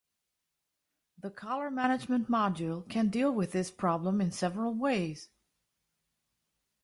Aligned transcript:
The 1.19 1.29
color 1.29 1.69
management 1.69 2.27
module 2.27 2.89
can 2.89 3.09
deal 3.09 3.31
with 3.31 3.51
this 3.51 3.69
problem 3.69 4.19
in 4.19 4.31
several 4.31 4.73
ways. 4.73 5.29